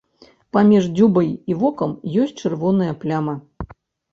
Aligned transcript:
Паміж 0.55 0.87
дзюбай 0.99 1.29
і 1.53 1.57
вокам 1.61 1.91
ёсць 2.25 2.39
чырвоная 2.49 2.91
пляма. 3.05 3.37